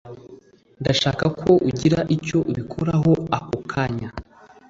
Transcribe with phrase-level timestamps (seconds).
[0.81, 4.09] Ndashaka ko ugira icyo ubikoraho ako kanya.